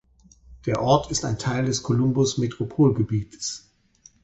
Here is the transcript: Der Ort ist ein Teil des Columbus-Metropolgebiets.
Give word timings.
Der 0.65 0.81
Ort 0.81 1.11
ist 1.11 1.23
ein 1.25 1.37
Teil 1.37 1.65
des 1.65 1.83
Columbus-Metropolgebiets. 1.83 3.69